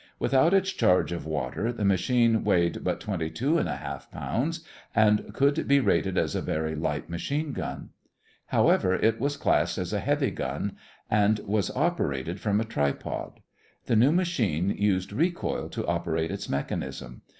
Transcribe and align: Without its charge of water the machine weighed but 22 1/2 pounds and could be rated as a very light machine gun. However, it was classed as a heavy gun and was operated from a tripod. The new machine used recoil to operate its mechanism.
Without 0.17 0.51
its 0.51 0.71
charge 0.71 1.11
of 1.11 1.27
water 1.27 1.71
the 1.71 1.85
machine 1.85 2.43
weighed 2.43 2.83
but 2.83 2.99
22 2.99 3.53
1/2 3.57 4.09
pounds 4.09 4.61
and 4.95 5.31
could 5.31 5.67
be 5.67 5.79
rated 5.79 6.17
as 6.17 6.33
a 6.33 6.41
very 6.41 6.73
light 6.73 7.07
machine 7.07 7.53
gun. 7.53 7.89
However, 8.47 8.95
it 8.95 9.19
was 9.19 9.37
classed 9.37 9.77
as 9.77 9.93
a 9.93 9.99
heavy 9.99 10.31
gun 10.31 10.75
and 11.11 11.37
was 11.45 11.69
operated 11.75 12.39
from 12.39 12.59
a 12.59 12.65
tripod. 12.65 13.41
The 13.85 13.95
new 13.95 14.11
machine 14.11 14.71
used 14.71 15.13
recoil 15.13 15.69
to 15.69 15.85
operate 15.85 16.31
its 16.31 16.49
mechanism. 16.49 17.21